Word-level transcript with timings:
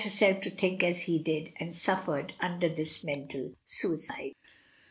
257 0.01 0.11
herself 0.33 0.41
to 0.41 0.49
think 0.59 0.81
as 0.83 1.01
he 1.01 1.19
did, 1.19 1.53
and 1.59 1.75
suffered 1.75 2.33
under 2.39 2.67
this 2.67 3.03
mental 3.03 3.51
suicide. 3.63 4.33